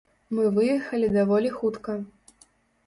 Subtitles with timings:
[0.37, 2.01] Мы выехалі даволі хутка.